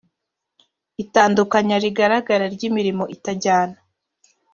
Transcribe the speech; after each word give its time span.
itandukanya 1.03 1.75
rigaragara 1.83 2.45
ry 2.55 2.61
imirimo 2.69 3.03
itajyana 3.15 3.77